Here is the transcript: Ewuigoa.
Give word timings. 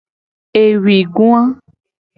Ewuigoa. 0.63 1.41